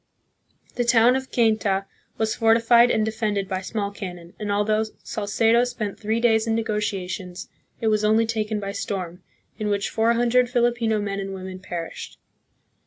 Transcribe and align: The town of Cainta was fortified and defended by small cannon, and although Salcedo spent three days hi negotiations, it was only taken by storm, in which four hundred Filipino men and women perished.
The 0.77 0.83
town 0.83 1.15
of 1.15 1.31
Cainta 1.31 1.85
was 2.17 2.33
fortified 2.33 2.89
and 2.89 3.05
defended 3.05 3.47
by 3.47 3.61
small 3.61 3.91
cannon, 3.91 4.33
and 4.39 4.51
although 4.51 4.83
Salcedo 5.03 5.63
spent 5.63 5.99
three 5.99 6.19
days 6.19 6.45
hi 6.47 6.51
negotiations, 6.53 7.49
it 7.81 7.87
was 7.89 8.03
only 8.03 8.25
taken 8.25 8.59
by 8.59 8.71
storm, 8.71 9.21
in 9.59 9.67
which 9.67 9.91
four 9.91 10.13
hundred 10.13 10.49
Filipino 10.49 10.99
men 10.99 11.19
and 11.19 11.35
women 11.35 11.59
perished. 11.59 12.17